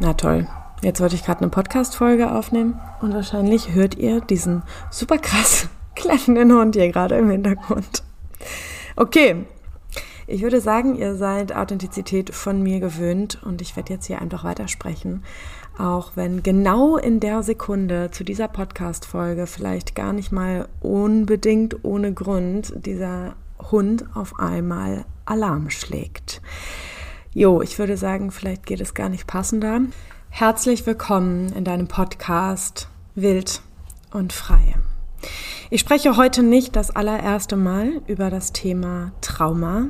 [0.00, 0.46] Na toll.
[0.82, 6.52] Jetzt wollte ich gerade eine Podcast-Folge aufnehmen und wahrscheinlich hört ihr diesen super krass kläffenden
[6.52, 8.02] Hund hier gerade im Hintergrund.
[8.96, 9.46] Okay.
[10.26, 14.42] Ich würde sagen, ihr seid Authentizität von mir gewöhnt und ich werde jetzt hier einfach
[14.42, 15.22] weitersprechen.
[15.78, 22.14] Auch wenn genau in der Sekunde zu dieser Podcast-Folge vielleicht gar nicht mal unbedingt ohne
[22.14, 23.36] Grund dieser
[23.70, 26.40] Hund auf einmal Alarm schlägt.
[27.36, 29.80] Jo, ich würde sagen, vielleicht geht es gar nicht passender.
[30.30, 33.60] Herzlich willkommen in deinem Podcast Wild
[34.12, 34.76] und Frei.
[35.68, 39.88] Ich spreche heute nicht das allererste Mal über das Thema Trauma.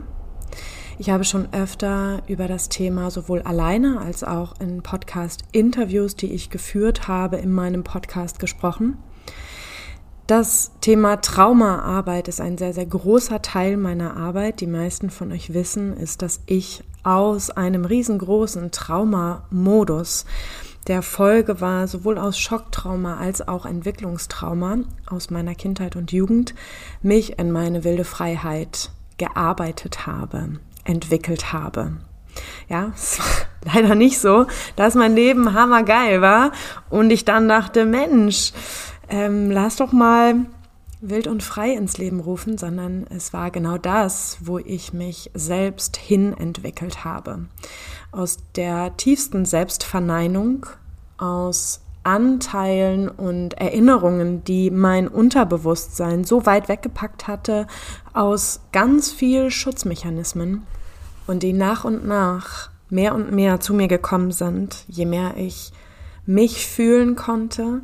[0.98, 6.48] Ich habe schon öfter über das Thema sowohl alleine als auch in Podcast-Interviews, die ich
[6.48, 8.96] geführt habe, in meinem Podcast gesprochen.
[10.26, 14.60] Das Thema Traumaarbeit ist ein sehr, sehr großer Teil meiner Arbeit.
[14.62, 20.24] Die meisten von euch wissen, ist, dass ich aus einem riesengroßen Traumamodus
[20.86, 26.54] der Folge war, sowohl aus Schocktrauma als auch Entwicklungstrauma aus meiner Kindheit und Jugend,
[27.02, 31.98] mich in meine wilde Freiheit gearbeitet habe, entwickelt habe.
[32.70, 36.52] Ja, es war leider nicht so, dass mein Leben hammergeil war
[36.88, 38.52] und ich dann dachte, Mensch,
[39.08, 40.46] ähm, lass doch mal
[41.00, 45.96] wild und frei ins Leben rufen, sondern es war genau das, wo ich mich selbst
[45.96, 47.46] hin entwickelt habe.
[48.10, 50.66] Aus der tiefsten Selbstverneinung,
[51.18, 57.66] aus Anteilen und Erinnerungen, die mein Unterbewusstsein so weit weggepackt hatte,
[58.12, 60.66] aus ganz viel Schutzmechanismen
[61.26, 65.72] und die nach und nach mehr und mehr zu mir gekommen sind, je mehr ich
[66.26, 67.82] mich fühlen konnte,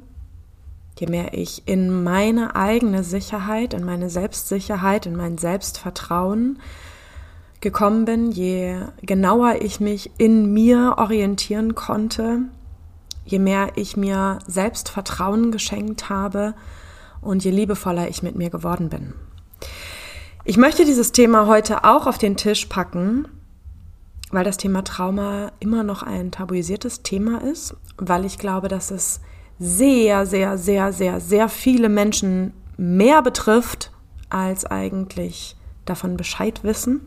[1.01, 6.59] Je mehr ich in meine eigene Sicherheit, in meine Selbstsicherheit, in mein Selbstvertrauen
[7.63, 12.41] gekommen bin, je genauer ich mich in mir orientieren konnte,
[13.25, 16.53] je mehr ich mir Selbstvertrauen geschenkt habe
[17.23, 19.15] und je liebevoller ich mit mir geworden bin.
[20.45, 23.27] Ich möchte dieses Thema heute auch auf den Tisch packen,
[24.33, 29.23] weil das Thema Trauma immer noch ein tabuisiertes Thema ist, weil ich glaube, dass es
[29.61, 33.93] sehr, sehr, sehr, sehr, sehr viele Menschen mehr betrifft,
[34.31, 35.55] als eigentlich
[35.85, 37.03] davon Bescheid wissen.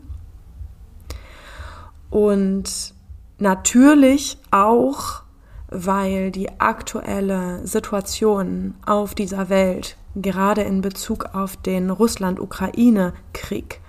[2.10, 2.94] Und
[3.38, 5.22] natürlich auch,
[5.68, 13.80] weil die aktuelle Situation auf dieser Welt, gerade in Bezug auf den Russland-Ukraine-Krieg,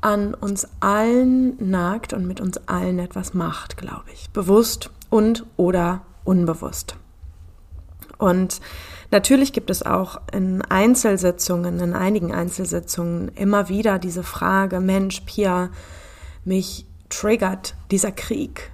[0.00, 4.30] an uns allen nagt und mit uns allen etwas macht, glaube ich.
[4.30, 6.96] Bewusst und oder unbewusst.
[8.18, 8.60] Und
[9.10, 15.70] natürlich gibt es auch in Einzelsitzungen, in einigen Einzelsitzungen immer wieder diese Frage, Mensch, Pia,
[16.44, 18.72] mich triggert dieser Krieg.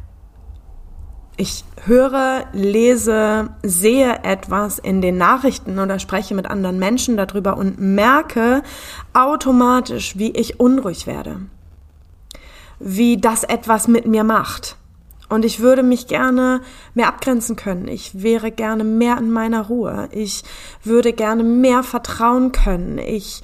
[1.36, 7.80] Ich höre, lese, sehe etwas in den Nachrichten oder spreche mit anderen Menschen darüber und
[7.80, 8.62] merke
[9.12, 11.40] automatisch, wie ich unruhig werde,
[12.78, 14.76] wie das etwas mit mir macht.
[15.34, 16.60] Und ich würde mich gerne
[16.94, 17.88] mehr abgrenzen können.
[17.88, 20.08] Ich wäre gerne mehr in meiner Ruhe.
[20.12, 20.44] Ich
[20.84, 22.98] würde gerne mehr vertrauen können.
[22.98, 23.42] Ich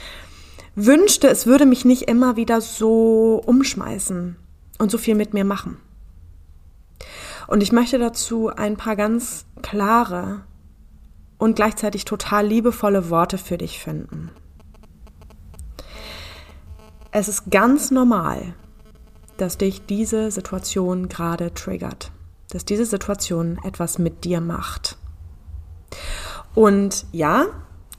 [0.76, 4.36] wünschte, es würde mich nicht immer wieder so umschmeißen
[4.78, 5.78] und so viel mit mir machen.
[7.48, 10.44] Und ich möchte dazu ein paar ganz klare
[11.38, 14.30] und gleichzeitig total liebevolle Worte für dich finden.
[17.10, 18.54] Es ist ganz normal,
[19.40, 22.12] dass dich diese Situation gerade triggert,
[22.50, 24.96] dass diese Situation etwas mit dir macht.
[26.54, 27.46] Und ja,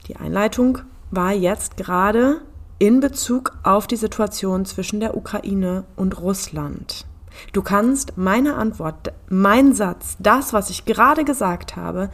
[0.06, 0.78] die Einleitung
[1.10, 2.40] war jetzt gerade
[2.78, 7.06] in Bezug auf die Situation zwischen der Ukraine und Russland.
[7.52, 12.10] Du kannst meine Antwort, mein Satz, das, was ich gerade gesagt habe,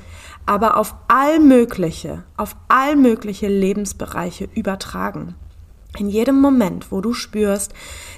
[0.47, 5.35] aber auf all mögliche, auf all mögliche Lebensbereiche übertragen.
[5.97, 7.73] In jedem Moment, wo du spürst,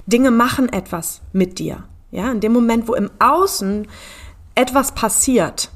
[0.06, 1.84] Dinge machen etwas mit dir.
[2.10, 3.86] Ja, in dem Moment, wo im Außen
[4.55, 5.70] etwas passiert,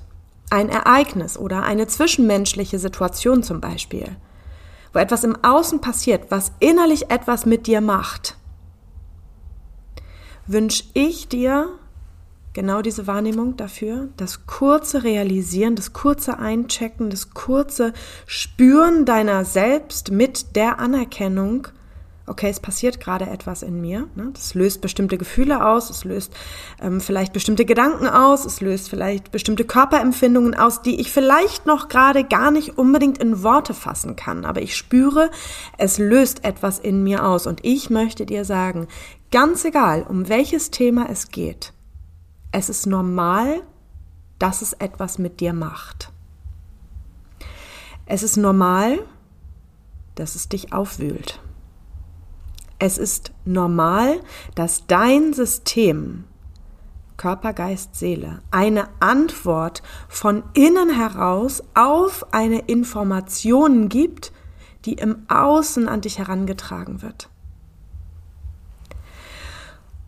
[0.51, 4.17] ein Ereignis oder eine zwischenmenschliche Situation zum Beispiel,
[4.93, 8.37] wo etwas im Außen passiert, was innerlich etwas mit dir macht,
[10.47, 11.69] wünsche ich dir
[12.53, 17.93] genau diese Wahrnehmung dafür, das kurze Realisieren, das kurze Einchecken, das kurze
[18.27, 21.69] Spüren deiner selbst mit der Anerkennung,
[22.27, 24.09] okay, es passiert gerade etwas in mir.
[24.15, 24.31] Ne?
[24.33, 26.33] Das löst bestimmte Gefühle aus, es löst
[26.81, 31.89] ähm, vielleicht bestimmte Gedanken aus, es löst vielleicht bestimmte Körperempfindungen aus, die ich vielleicht noch
[31.89, 34.45] gerade gar nicht unbedingt in Worte fassen kann.
[34.45, 35.31] Aber ich spüre,
[35.77, 37.47] es löst etwas in mir aus.
[37.47, 38.89] Und ich möchte dir sagen,
[39.31, 41.73] ganz egal, um welches Thema es geht,
[42.53, 43.63] Es ist normal,
[44.39, 46.13] dass es etwas mit dir macht.
[48.07, 48.99] Es ist normal,
[50.15, 51.41] dass es dich aufwühlt.
[52.79, 54.21] Es ist normal,
[54.55, 56.25] dass dein System
[57.17, 64.33] Körper, Geist, Seele eine Antwort von innen heraus auf eine Information gibt,
[64.85, 67.29] die im Außen an dich herangetragen wird.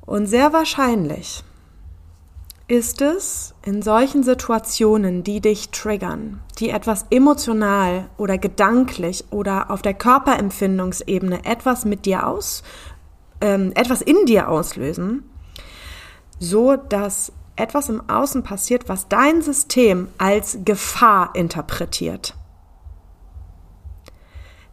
[0.05, 1.43] Und sehr wahrscheinlich
[2.69, 9.83] ist es in solchen Situationen, die dich triggern, die etwas emotional oder gedanklich oder auf
[9.83, 12.65] der Körperempfindungsebene etwas mit dir aus,
[13.41, 15.31] ähm, etwas in dir auslösen,
[16.41, 22.35] so dass etwas im Außen passiert, was dein System als Gefahr interpretiert.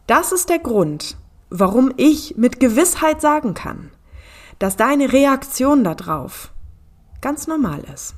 [0.08, 1.16] Das ist der Grund,
[1.48, 3.90] warum ich mit Gewissheit sagen kann,
[4.58, 6.53] dass deine Reaktion darauf
[7.24, 8.14] ganz normal ist.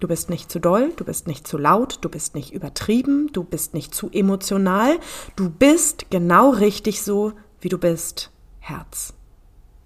[0.00, 3.44] Du bist nicht zu doll, du bist nicht zu laut, du bist nicht übertrieben, du
[3.44, 4.98] bist nicht zu emotional,
[5.36, 9.14] du bist genau richtig so, wie du bist, Herz.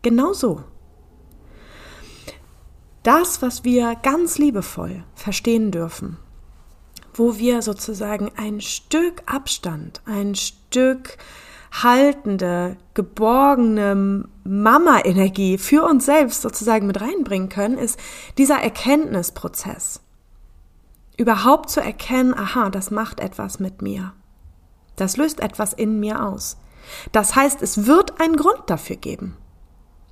[0.00, 0.65] Genau so.
[3.03, 6.17] Das, was wir ganz liebevoll verstehen dürfen,
[7.12, 11.19] wo wir sozusagen ein Stück Abstand, ein Stück
[11.72, 17.98] haltende, geborgene Mama-Energie für uns selbst sozusagen mit reinbringen können, ist
[18.36, 20.00] dieser Erkenntnisprozess.
[21.16, 24.12] Überhaupt zu erkennen, aha, das macht etwas mit mir.
[24.96, 26.58] Das löst etwas in mir aus.
[27.12, 29.36] Das heißt, es wird einen Grund dafür geben.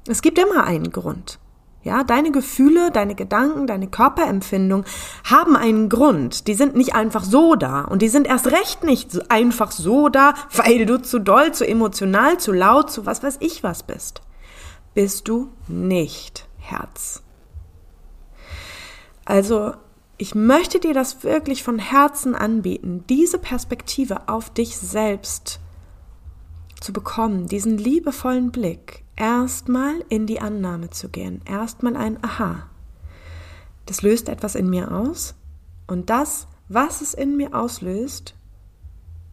[0.07, 1.39] Es gibt immer einen Grund.
[1.83, 4.85] Ja, deine Gefühle, deine Gedanken, deine Körperempfindung
[5.25, 6.47] haben einen Grund.
[6.47, 7.83] Die sind nicht einfach so da.
[7.83, 12.39] Und die sind erst recht nicht einfach so da, weil du zu doll, zu emotional,
[12.39, 14.21] zu laut, zu was weiß ich was bist.
[14.93, 17.23] Bist du nicht, Herz.
[19.25, 19.73] Also,
[20.19, 25.61] ich möchte dir das wirklich von Herzen anbieten, diese Perspektive auf dich selbst
[26.81, 32.67] zu bekommen, diesen liebevollen Blick, erstmal in die Annahme zu gehen, erstmal ein Aha.
[33.87, 35.35] Das löst etwas in mir aus
[35.87, 38.35] und das, was es in mir auslöst,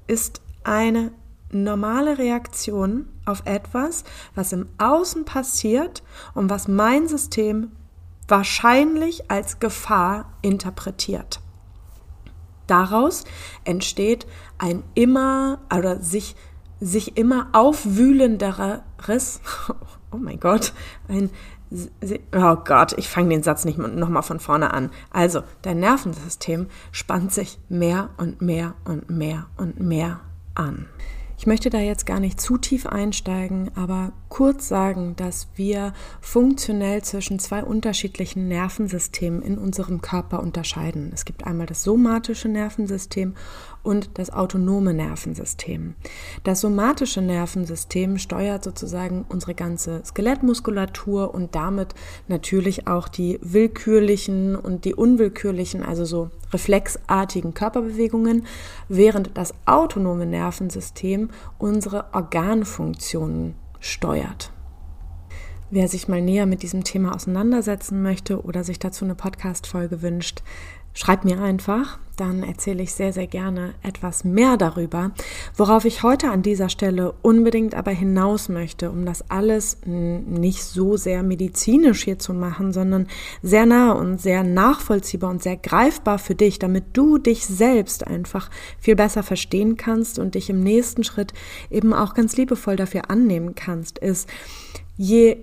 [0.07, 1.11] ist eine
[1.51, 4.03] normale Reaktion auf etwas,
[4.35, 6.03] was im Außen passiert
[6.33, 7.71] und was mein System
[8.27, 11.39] wahrscheinlich als Gefahr interpretiert.
[12.67, 13.23] Daraus
[13.63, 14.27] entsteht
[14.57, 16.35] ein immer oder sich
[16.79, 19.41] sich immer aufwühlenderes,
[20.11, 20.73] oh mein Gott,
[21.07, 21.29] ein,
[22.35, 24.89] oh Gott, ich fange den Satz nicht nochmal von vorne an.
[25.11, 30.21] Also, dein Nervensystem spannt sich mehr und mehr und mehr und mehr
[30.55, 30.87] an.
[31.39, 37.03] Ich möchte da jetzt gar nicht zu tief einsteigen, aber kurz sagen, dass wir funktionell
[37.03, 41.11] zwischen zwei unterschiedlichen Nervensystemen in unserem Körper unterscheiden.
[41.13, 43.35] Es gibt einmal das somatische Nervensystem
[43.87, 45.95] und das autonome Nervensystem.
[46.43, 51.95] Das somatische Nervensystem steuert sozusagen unsere ganze Skelettmuskulatur und damit
[52.27, 58.45] natürlich auch die willkürlichen und die unwillkürlichen, also so reflexartigen Körperbewegungen,
[58.89, 64.51] während das autonome Nervensystem unsere Organfunktionen steuert.
[65.69, 70.41] Wer sich mal näher mit diesem Thema auseinandersetzen möchte oder sich dazu eine Podcast-Folge wünscht,
[70.97, 75.11] schreib mir einfach, dann erzähle ich sehr, sehr gerne etwas mehr darüber.
[75.55, 80.97] Worauf ich heute an dieser Stelle unbedingt aber hinaus möchte, um das alles nicht so
[80.97, 83.05] sehr medizinisch hier zu machen, sondern
[83.43, 88.49] sehr nah und sehr nachvollziehbar und sehr greifbar für dich, damit du dich selbst einfach
[88.79, 91.31] viel besser verstehen kannst und dich im nächsten Schritt
[91.69, 94.27] eben auch ganz liebevoll dafür annehmen kannst, ist,
[94.97, 95.37] je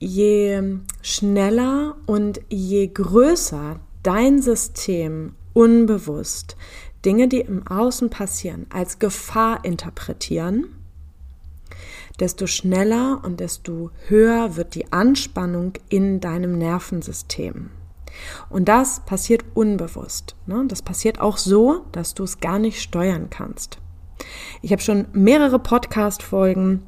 [0.00, 0.62] je
[1.02, 6.56] schneller und je größer dein System unbewusst
[7.04, 10.66] Dinge, die im Außen passieren, als Gefahr interpretieren,
[12.18, 17.70] desto schneller und desto höher wird die Anspannung in deinem Nervensystem.
[18.48, 20.34] Und das passiert unbewusst.
[20.46, 20.64] Ne?
[20.66, 23.78] Das passiert auch so, dass du es gar nicht steuern kannst.
[24.62, 26.82] Ich habe schon mehrere Podcast-Folgen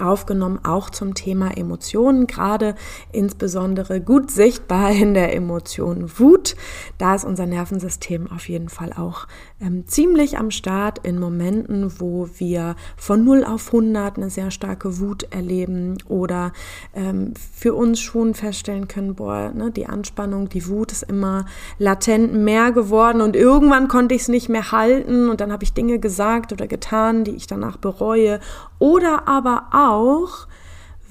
[0.00, 2.74] aufgenommen, auch zum Thema Emotionen, gerade
[3.12, 6.56] insbesondere gut sichtbar in der Emotion Wut.
[6.98, 9.26] Da ist unser Nervensystem auf jeden Fall auch
[9.60, 15.00] ähm, ziemlich am Start in Momenten, wo wir von 0 auf 100 eine sehr starke
[15.00, 16.52] Wut erleben oder
[16.94, 21.46] ähm, für uns schon feststellen können, boah, ne, die Anspannung, die Wut ist immer
[21.78, 25.72] latent mehr geworden und irgendwann konnte ich es nicht mehr halten und dann habe ich
[25.72, 28.38] Dinge gesagt oder getan, die ich danach bereue
[28.78, 30.46] oder aber auch,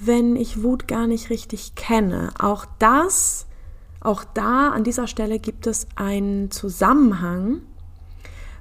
[0.00, 2.30] wenn ich Wut gar nicht richtig kenne.
[2.38, 3.46] Auch das
[4.00, 7.62] Auch da an dieser Stelle gibt es einen Zusammenhang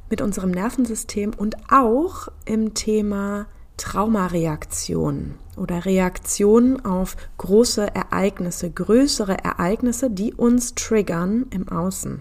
[0.09, 3.47] mit unserem Nervensystem und auch im Thema
[3.77, 12.19] Traumareaktionen oder Reaktionen auf große Ereignisse, größere Ereignisse, die uns triggern im Außen.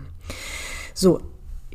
[0.95, 1.21] So,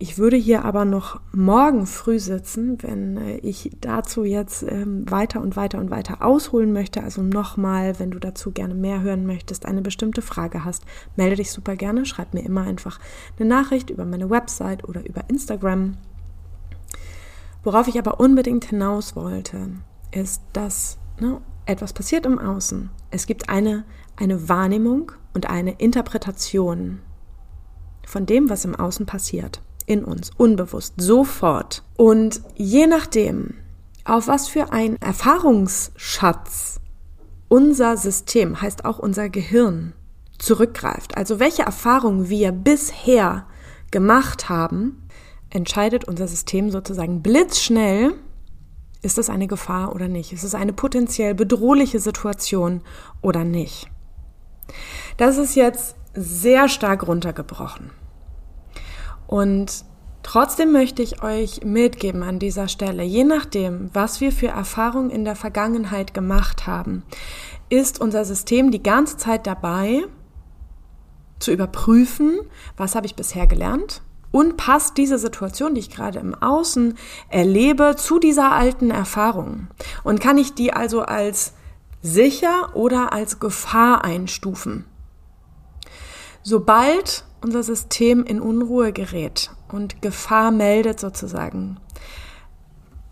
[0.01, 5.41] ich würde hier aber noch morgen früh sitzen, wenn äh, ich dazu jetzt ähm, weiter
[5.41, 7.03] und weiter und weiter ausholen möchte.
[7.03, 10.86] Also nochmal, wenn du dazu gerne mehr hören möchtest, eine bestimmte Frage hast,
[11.17, 12.08] melde dich super gerne.
[12.08, 13.00] Schreib mir immer einfach
[13.38, 15.98] eine Nachricht über meine Website oder über Instagram.
[17.63, 19.70] Worauf ich aber unbedingt hinaus wollte,
[20.10, 22.89] ist, dass ne, etwas passiert im Außen.
[23.12, 27.01] Es gibt eine, eine Wahrnehmung und eine Interpretation
[28.03, 31.83] von dem, was im Außen passiert in uns, unbewusst, sofort.
[31.98, 33.55] Und je nachdem,
[34.05, 36.79] auf was für ein Erfahrungsschatz
[37.50, 39.93] unser System, heißt auch unser Gehirn,
[40.39, 43.45] zurückgreift, also welche Erfahrungen wir bisher
[43.91, 45.07] gemacht haben,
[45.50, 48.13] entscheidet unser System sozusagen blitzschnell,
[49.01, 50.31] ist es eine Gefahr oder nicht?
[50.31, 52.81] Ist es eine potenziell bedrohliche Situation
[53.21, 53.89] oder nicht?
[55.17, 57.89] Das ist jetzt sehr stark runtergebrochen.
[59.32, 59.86] Und
[60.24, 65.24] trotzdem möchte ich euch mitgeben an dieser Stelle, je nachdem, was wir für Erfahrungen in
[65.24, 67.04] der Vergangenheit gemacht haben,
[67.70, 70.04] ist unser System die ganze Zeit dabei,
[71.40, 72.42] zu überprüfen,
[72.76, 76.98] was habe ich bisher gelernt und passt diese Situation, die ich gerade im Außen
[77.30, 79.68] erlebe, zu dieser alten Erfahrung.
[80.04, 81.54] Und kann ich die also als
[82.02, 84.84] sicher oder als Gefahr einstufen.
[86.44, 91.77] Sobald unser System in Unruhe gerät und Gefahr meldet sozusagen,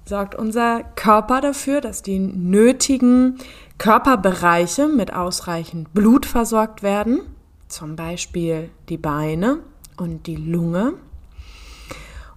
[0.05, 3.37] sorgt unser Körper dafür, dass die nötigen
[3.77, 7.21] Körperbereiche mit ausreichend Blut versorgt werden,
[7.67, 9.59] zum Beispiel die Beine
[9.97, 10.93] und die Lunge,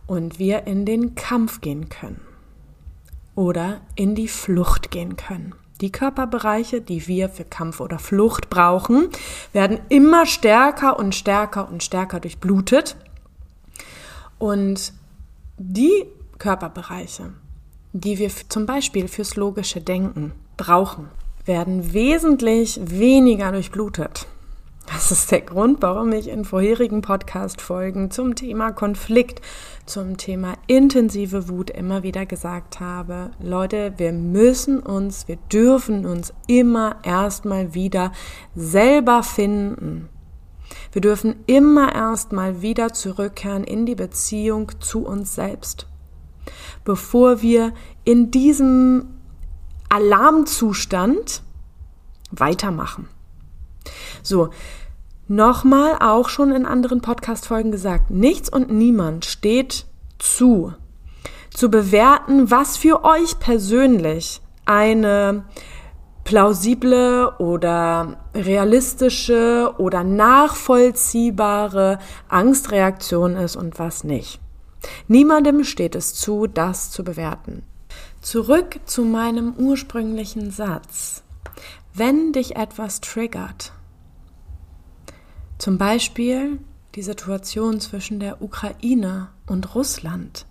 [0.06, 2.20] und wir in den Kampf gehen können
[3.34, 5.54] oder in die Flucht gehen können.
[5.82, 9.08] Die Körperbereiche, die wir für Kampf oder Flucht brauchen,
[9.52, 12.94] werden immer stärker und stärker und stärker durchblutet.
[14.38, 14.92] Und
[15.58, 16.06] die
[16.38, 17.32] Körperbereiche,
[17.92, 21.08] die wir zum Beispiel fürs logische Denken brauchen,
[21.46, 24.28] werden wesentlich weniger durchblutet.
[24.86, 29.40] Das ist der Grund, warum ich in vorherigen Podcast-Folgen zum Thema Konflikt,
[29.86, 36.34] zum Thema intensive Wut immer wieder gesagt habe, Leute, wir müssen uns, wir dürfen uns
[36.48, 38.12] immer erstmal wieder
[38.56, 40.08] selber finden.
[40.90, 45.86] Wir dürfen immer erstmal wieder zurückkehren in die Beziehung zu uns selbst,
[46.84, 47.72] bevor wir
[48.04, 49.06] in diesem
[49.88, 51.42] Alarmzustand
[52.30, 53.08] weitermachen.
[54.22, 54.50] So,
[55.28, 59.86] nochmal auch schon in anderen Podcast-Folgen gesagt, nichts und niemand steht
[60.18, 60.74] zu,
[61.50, 65.44] zu bewerten, was für euch persönlich eine
[66.24, 71.98] plausible oder realistische oder nachvollziehbare
[72.28, 74.40] Angstreaktion ist und was nicht.
[75.08, 77.64] Niemandem steht es zu, das zu bewerten.
[78.20, 81.22] Zurück zu meinem ursprünglichen Satz.
[81.94, 83.74] Wenn dich etwas triggert,
[85.58, 86.58] zum Beispiel
[86.94, 90.46] die Situation zwischen der Ukraine und Russland,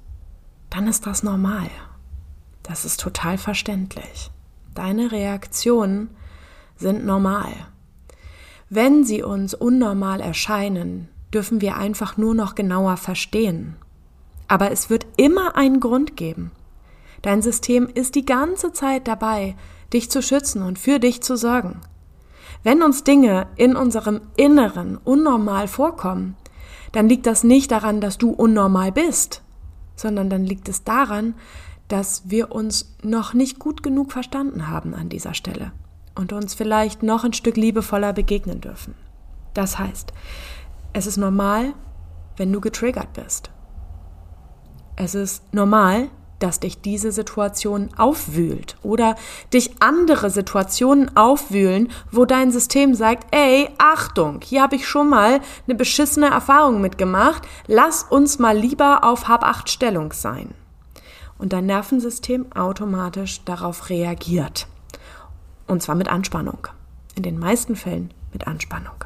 [0.69, 1.69] dann ist das normal.
[2.61, 4.29] Das ist total verständlich.
[4.75, 6.11] Deine Reaktionen
[6.77, 7.51] sind normal.
[8.69, 13.77] Wenn sie uns unnormal erscheinen, dürfen wir einfach nur noch genauer verstehen.
[14.47, 16.51] Aber es wird immer einen Grund geben.
[17.23, 19.55] Dein System ist die ganze Zeit dabei,
[19.93, 21.81] dich zu schützen und für dich zu sorgen.
[22.63, 26.35] Wenn uns Dinge in unserem Inneren unnormal vorkommen,
[26.91, 29.41] dann liegt das nicht daran, dass du unnormal bist,
[29.95, 31.35] sondern dann liegt es daran,
[31.87, 35.71] dass wir uns noch nicht gut genug verstanden haben an dieser Stelle
[36.15, 38.95] und uns vielleicht noch ein Stück liebevoller begegnen dürfen.
[39.53, 40.13] Das heißt,
[40.93, 41.73] es ist normal,
[42.37, 43.49] wenn du getriggert bist.
[44.95, 46.09] Es ist normal,
[46.41, 49.15] dass dich diese Situation aufwühlt oder
[49.53, 55.39] dich andere Situationen aufwühlen, wo dein System sagt, ey, Achtung, hier habe ich schon mal
[55.67, 60.53] eine beschissene Erfahrung mitgemacht, lass uns mal lieber auf Hab-Acht-Stellung sein.
[61.37, 64.67] Und dein Nervensystem automatisch darauf reagiert.
[65.67, 66.67] Und zwar mit Anspannung.
[67.15, 69.05] In den meisten Fällen mit Anspannung.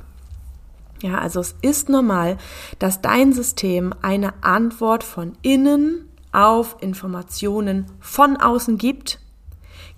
[1.02, 2.38] Ja, also es ist normal,
[2.80, 9.20] dass dein System eine Antwort von innen auf Informationen von außen gibt,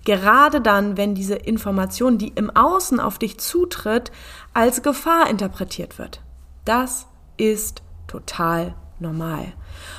[0.04, 4.12] gerade dann, wenn diese Information, die im Außen auf dich zutritt,
[4.54, 6.20] als Gefahr interpretiert wird.
[6.64, 9.52] Das ist total normal.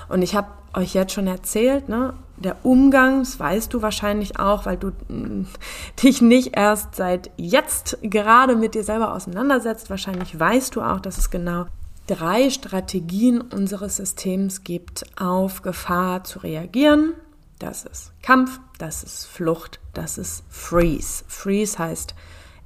[0.07, 4.65] Und ich habe euch jetzt schon erzählt, ne, der Umgang, das weißt du wahrscheinlich auch,
[4.65, 5.47] weil du mm,
[6.03, 9.89] dich nicht erst seit jetzt gerade mit dir selber auseinandersetzt.
[9.89, 11.65] Wahrscheinlich weißt du auch, dass es genau
[12.09, 17.13] drei Strategien unseres Systems gibt, auf Gefahr zu reagieren.
[17.59, 21.23] Das ist Kampf, das ist Flucht, das ist Freeze.
[21.27, 22.15] Freeze heißt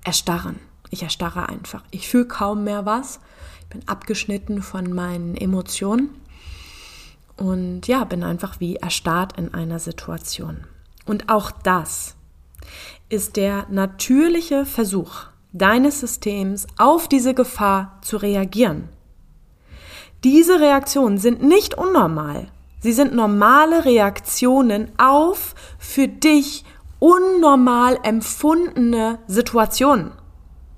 [0.05, 0.59] erstarren.
[0.91, 1.83] Ich erstarre einfach.
[1.91, 3.19] Ich fühle kaum mehr was.
[3.61, 6.09] Ich bin abgeschnitten von meinen Emotionen
[7.35, 10.67] und ja, bin einfach wie erstarrt in einer Situation.
[11.05, 12.15] Und auch das
[13.09, 18.89] ist der natürliche Versuch deines Systems auf diese Gefahr zu reagieren.
[20.23, 22.47] Diese Reaktionen sind nicht unnormal.
[22.79, 26.63] Sie sind normale Reaktionen auf für dich
[26.99, 30.11] unnormal empfundene Situationen.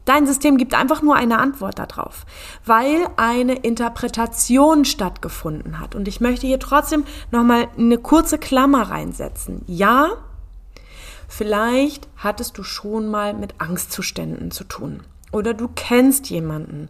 [0.06, 2.26] Dein System gibt einfach nur eine Antwort darauf,
[2.64, 5.96] weil eine Interpretation stattgefunden hat.
[5.96, 9.64] Und ich möchte hier trotzdem nochmal eine kurze Klammer reinsetzen.
[9.66, 10.10] Ja,
[11.28, 15.02] vielleicht hattest du schon mal mit Angstzuständen zu tun.
[15.32, 16.90] Oder du kennst jemanden,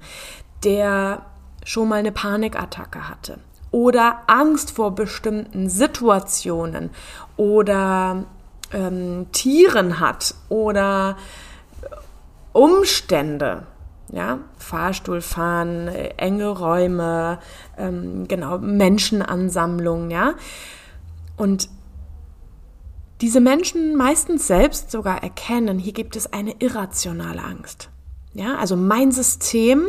[0.65, 1.25] der
[1.65, 3.39] schon mal eine Panikattacke hatte.
[3.71, 6.91] Oder Angst vor bestimmten Situationen
[7.35, 8.23] oder
[8.71, 11.17] ähm, Tieren hat oder
[12.53, 13.63] Umstände,
[14.13, 17.39] ja, Fahrstuhl fahren, enge Räume,
[17.77, 20.35] ähm, genau, Menschenansammlungen, ja.
[21.35, 21.67] Und
[23.19, 27.89] diese Menschen meistens selbst sogar erkennen, hier gibt es eine irrationale Angst.
[28.33, 29.87] Ja, also mein System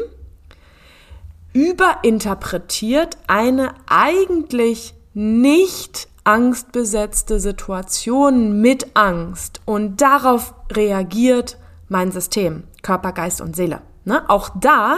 [1.57, 11.57] überinterpretiert eine eigentlich nicht angstbesetzte Situation mit Angst und darauf reagiert
[11.89, 13.81] mein System, Körper, Geist und Seele.
[14.05, 14.29] Ne?
[14.29, 14.97] Auch da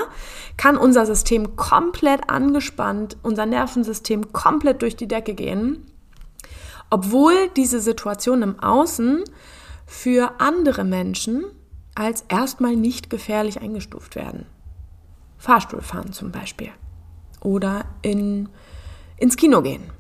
[0.57, 5.87] kann unser System komplett angespannt, unser Nervensystem komplett durch die Decke gehen,
[6.91, 9.23] obwohl diese Situation im Außen
[9.87, 11.45] für andere Menschen
[11.95, 14.47] als erstmal nicht gefährlich eingestuft werden.
[15.39, 16.71] Fahrstuhl fahren zum Beispiel.
[17.41, 18.49] Oder in,
[19.17, 19.91] ins Kino gehen.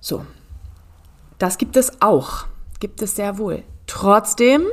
[0.00, 0.24] So,
[1.38, 2.46] das gibt es auch,
[2.80, 3.64] gibt es sehr wohl.
[3.86, 4.66] Trotzdem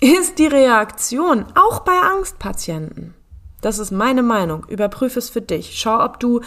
[0.00, 3.14] ist die Reaktion auch bei Angstpatienten.
[3.60, 4.66] Das ist meine Meinung.
[4.68, 5.78] Überprüfe es für dich.
[5.78, 6.42] Schau, ob du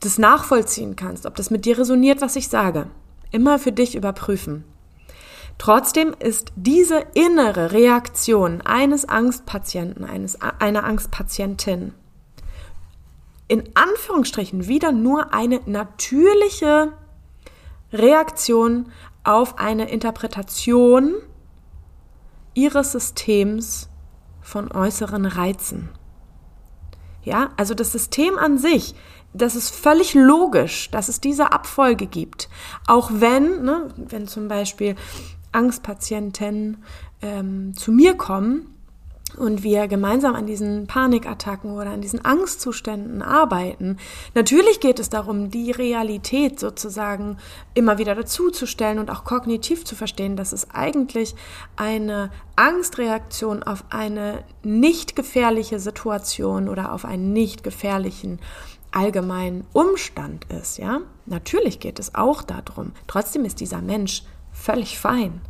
[0.00, 2.86] das nachvollziehen kannst, ob das mit dir resoniert, was ich sage.
[3.32, 4.64] Immer für dich überprüfen.
[5.58, 11.94] Trotzdem ist diese innere Reaktion eines Angstpatienten, eines, einer Angstpatientin
[13.48, 16.92] in Anführungsstrichen wieder nur eine natürliche
[17.92, 18.90] Reaktion
[19.24, 21.14] auf eine Interpretation
[22.54, 23.88] ihres Systems
[24.40, 25.90] von äußeren Reizen.
[27.22, 28.94] Ja, also das System an sich,
[29.32, 32.48] das ist völlig logisch, dass es diese Abfolge gibt.
[32.86, 34.94] Auch wenn, ne, wenn zum Beispiel
[35.56, 36.84] Angstpatienten
[37.22, 38.76] ähm, zu mir kommen
[39.36, 43.98] und wir gemeinsam an diesen Panikattacken oder an diesen Angstzuständen arbeiten.
[44.34, 47.36] Natürlich geht es darum, die Realität sozusagen
[47.74, 51.34] immer wieder dazuzustellen und auch kognitiv zu verstehen, dass es eigentlich
[51.74, 58.38] eine Angstreaktion auf eine nicht gefährliche Situation oder auf einen nicht gefährlichen
[58.92, 61.00] allgemeinen Umstand ist, ja?
[61.26, 62.92] Natürlich geht es auch darum.
[63.06, 64.22] Trotzdem ist dieser Mensch
[64.56, 65.40] völlig fein.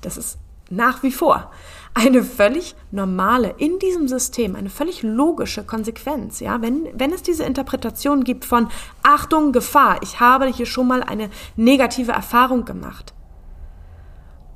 [0.00, 0.38] Das ist
[0.70, 1.50] nach wie vor
[1.94, 6.40] eine völlig normale, in diesem System, eine völlig logische Konsequenz.
[6.40, 8.68] Ja, wenn, wenn es diese Interpretation gibt von
[9.02, 13.14] Achtung, Gefahr, ich habe hier schon mal eine negative Erfahrung gemacht,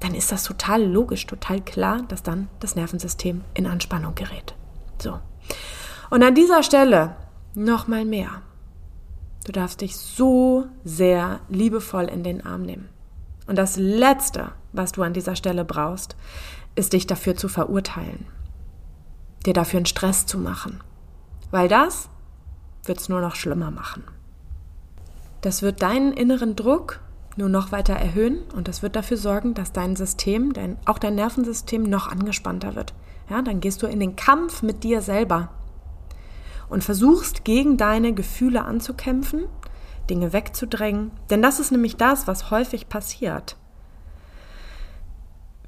[0.01, 4.55] dann ist das total logisch, total klar, dass dann das Nervensystem in Anspannung gerät.
[5.01, 5.21] So.
[6.11, 7.17] Und an dieser Stelle
[7.55, 8.43] nochmal mehr.
[9.45, 12.88] Du darfst dich so sehr liebevoll in den Arm nehmen.
[13.49, 16.15] Und das Letzte, was du an dieser Stelle brauchst,
[16.75, 18.27] ist dich dafür zu verurteilen,
[19.47, 20.81] dir dafür einen Stress zu machen,
[21.51, 22.11] weil das
[22.85, 24.05] wird es nur noch schlimmer machen.
[25.41, 27.01] Das wird deinen inneren Druck
[27.37, 31.15] nur noch weiter erhöhen und das wird dafür sorgen, dass dein System, dein, auch dein
[31.15, 32.93] Nervensystem noch angespannter wird.
[33.31, 35.51] Ja, dann gehst du in den Kampf mit dir selber
[36.69, 39.45] und versuchst gegen deine Gefühle anzukämpfen,
[40.09, 43.57] Dinge wegzudrängen, denn das ist nämlich das, was häufig passiert.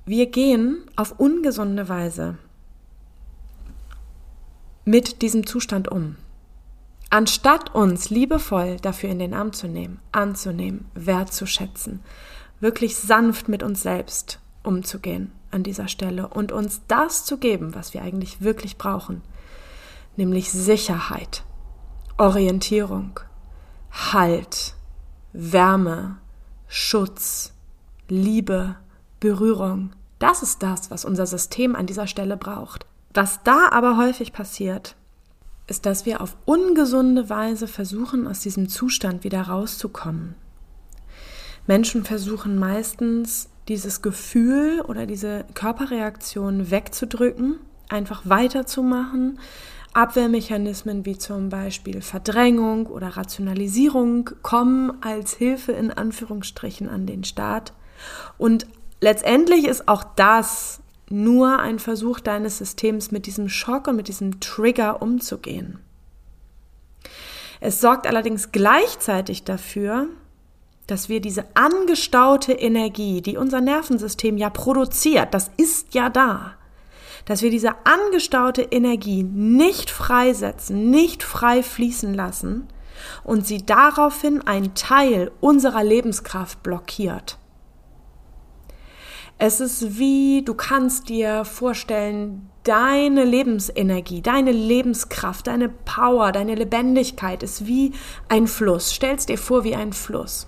[0.07, 2.39] Wir gehen auf ungesunde Weise
[4.85, 6.17] mit diesem Zustand um.
[7.11, 12.01] Anstatt uns liebevoll dafür in den Arm zu nehmen, anzunehmen, wertzuschätzen,
[12.61, 17.95] wirklich sanft mit uns selbst umzugehen an dieser Stelle und uns das zu geben, was
[17.95, 19.23] wir eigentlich wirklich brauchen,
[20.17, 21.45] nämlich Sicherheit,
[22.17, 23.21] Orientierung,
[23.91, 24.75] Halt,
[25.33, 26.19] Wärme,
[26.69, 27.53] Schutz,
[28.09, 28.77] Liebe,
[29.21, 29.93] Berührung.
[30.19, 32.87] Das ist das, was unser System an dieser Stelle braucht.
[33.15, 34.97] Was da aber häufig passiert,
[35.67, 40.35] ist, dass wir auf ungesunde Weise versuchen, aus diesem Zustand wieder rauszukommen.
[41.67, 49.39] Menschen versuchen meistens, dieses Gefühl oder diese Körperreaktion wegzudrücken, einfach weiterzumachen.
[49.93, 57.73] Abwehrmechanismen wie zum Beispiel Verdrängung oder Rationalisierung kommen als Hilfe in Anführungsstrichen an den Start.
[58.39, 58.67] Und
[59.01, 64.39] letztendlich ist auch das nur ein Versuch deines Systems, mit diesem Schock und mit diesem
[64.39, 65.81] Trigger umzugehen.
[67.61, 70.07] Es sorgt allerdings gleichzeitig dafür,
[70.87, 76.55] dass wir diese angestaute Energie, die unser Nervensystem ja produziert, das ist ja da,
[77.25, 82.69] dass wir diese angestaute Energie nicht freisetzen, nicht frei fließen lassen
[83.25, 87.39] und sie daraufhin einen Teil unserer Lebenskraft blockiert.
[89.43, 97.43] Es ist wie, du kannst dir vorstellen, deine Lebensenergie, deine Lebenskraft, deine Power, deine Lebendigkeit
[97.43, 97.93] ist wie
[98.29, 98.93] ein Fluss.
[98.93, 100.47] Stellst dir vor wie ein Fluss.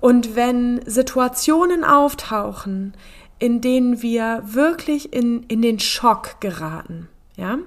[0.00, 2.94] Und wenn Situationen auftauchen,
[3.42, 7.58] in denen wir wirklich in, in den Schock geraten, ja,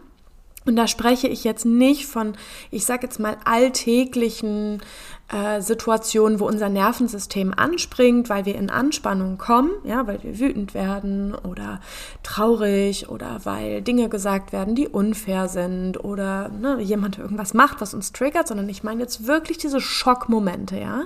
[0.66, 2.34] und da spreche ich jetzt nicht von,
[2.72, 4.82] ich sage jetzt mal, alltäglichen
[5.32, 10.74] äh, Situationen, wo unser Nervensystem anspringt, weil wir in Anspannung kommen, ja, weil wir wütend
[10.74, 11.82] werden oder
[12.24, 17.94] traurig oder weil Dinge gesagt werden, die unfair sind oder ne, jemand irgendwas macht, was
[17.94, 21.04] uns triggert, sondern ich meine jetzt wirklich diese Schockmomente, ja,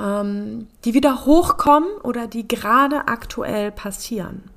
[0.00, 4.50] ähm, die wieder hochkommen oder die gerade aktuell passieren.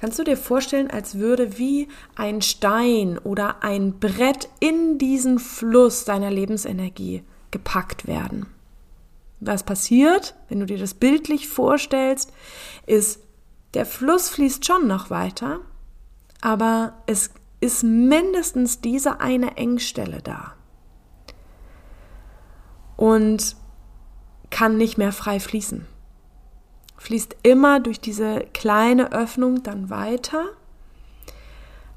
[0.00, 6.04] Kannst du dir vorstellen, als würde wie ein Stein oder ein Brett in diesen Fluss
[6.04, 8.46] deiner Lebensenergie gepackt werden?
[9.40, 12.32] Was passiert, wenn du dir das bildlich vorstellst,
[12.86, 13.20] ist,
[13.74, 15.60] der Fluss fließt schon noch weiter,
[16.40, 20.54] aber es ist mindestens diese eine Engstelle da.
[22.96, 23.56] Und
[24.52, 25.88] kann nicht mehr frei fließen
[27.02, 30.44] fließt immer durch diese kleine Öffnung dann weiter,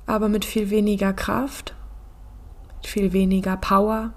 [0.08, 1.76] aber mit viel weniger Kraft,
[2.78, 4.14] mit viel weniger Power,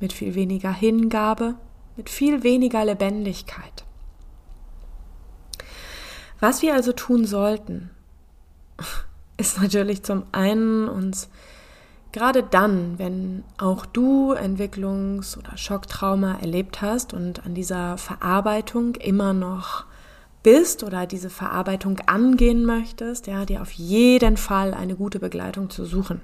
[0.00, 1.54] mit viel weniger Hingabe,
[1.96, 3.84] mit viel weniger Lebendigkeit.
[6.40, 7.90] Was wir also tun sollten,
[9.36, 11.30] ist natürlich zum einen uns
[12.12, 19.32] gerade dann, wenn auch du Entwicklungs- oder Schocktrauma erlebt hast und an dieser Verarbeitung immer
[19.32, 19.84] noch
[20.42, 25.84] bist oder diese Verarbeitung angehen möchtest, ja, dir auf jeden Fall eine gute Begleitung zu
[25.84, 26.22] suchen.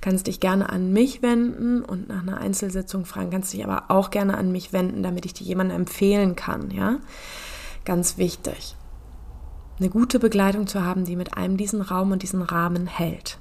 [0.00, 4.10] Kannst dich gerne an mich wenden und nach einer Einzelsitzung fragen, kannst dich aber auch
[4.10, 6.98] gerne an mich wenden, damit ich dir jemanden empfehlen kann, ja.
[7.84, 8.76] Ganz wichtig.
[9.78, 13.38] Eine gute Begleitung zu haben, die mit einem diesen Raum und diesen Rahmen hält.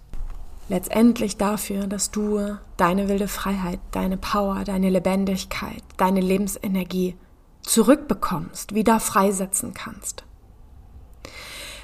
[0.70, 7.16] Letztendlich dafür, dass du deine wilde Freiheit, deine Power, deine Lebendigkeit, deine Lebensenergie
[7.64, 10.24] zurückbekommst, wieder freisetzen kannst.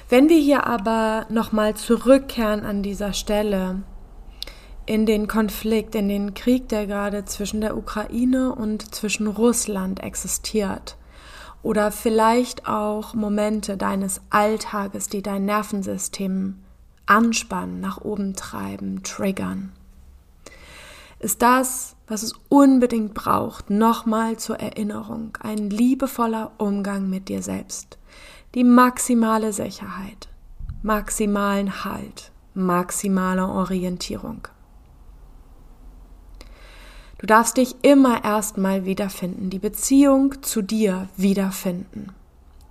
[0.08, 3.82] Wenn wir hier aber nochmal zurückkehren an dieser Stelle
[4.86, 10.96] in den Konflikt, in den Krieg, der gerade zwischen der Ukraine und zwischen Russland existiert,
[11.64, 16.60] oder vielleicht auch Momente deines Alltages, die dein Nervensystem
[17.06, 19.72] anspannen, nach oben treiben, triggern,
[21.18, 27.98] ist das was es unbedingt braucht, nochmal zur Erinnerung, ein liebevoller Umgang mit dir selbst,
[28.54, 30.28] die maximale Sicherheit,
[30.82, 34.46] maximalen Halt, maximale Orientierung.
[37.18, 42.12] Du darfst dich immer erstmal wiederfinden, die Beziehung zu dir wiederfinden,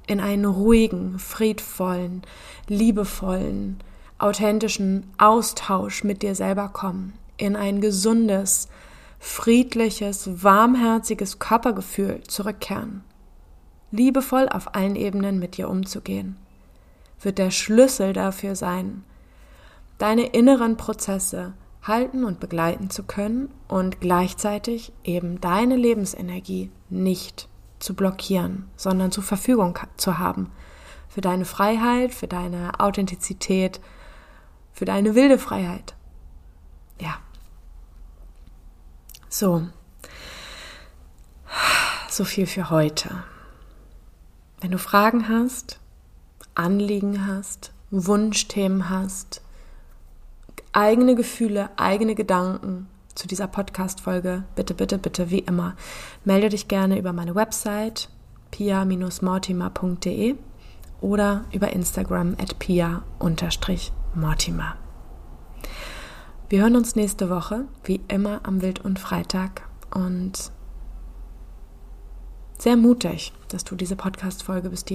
[0.08, 2.22] in einen ruhigen, friedvollen,
[2.68, 3.80] liebevollen,
[4.18, 8.70] authentischen Austausch mit dir selber kommen, in ein gesundes,
[9.20, 13.04] friedliches, warmherziges Körpergefühl zurückkehren.
[13.92, 16.38] Liebevoll auf allen Ebenen mit dir umzugehen,
[17.22, 19.04] wird der Schlüssel dafür sein,
[19.98, 27.48] deine inneren Prozesse halten und begleiten zu können und gleichzeitig eben deine Lebensenergie nicht
[27.80, 30.52] zu blockieren, sondern zur Verfügung zu haben.
[31.08, 33.80] Für deine Freiheit, für deine Authentizität,
[34.76, 35.96] für deine wilde Freiheit.
[37.00, 37.16] Ja.
[39.30, 39.68] So,
[42.10, 43.24] so viel für heute.
[44.60, 45.80] Wenn du Fragen hast,
[46.56, 49.42] Anliegen hast, Wunschthemen hast,
[50.74, 55.76] eigene Gefühle, eigene Gedanken zu dieser Podcast-Folge, bitte, bitte, bitte, wie immer,
[56.26, 58.10] melde dich gerne über meine Website
[58.52, 60.36] pia-mortimer.de
[61.00, 64.05] oder über Instagram at pia-mortimer.
[66.50, 69.68] Wir hören uns nächste Woche, wie immer am Wild- und Freitag.
[69.94, 70.52] Und
[72.58, 74.86] sehr mutig, dass du diese Podcast-Folge bis,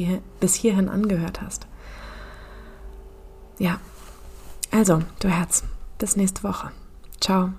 [0.41, 1.67] bis hierhin angehört hast.
[3.59, 3.79] Ja,
[4.71, 5.65] also, du Herz,
[5.99, 6.71] bis nächste Woche.
[7.21, 7.51] Ciao.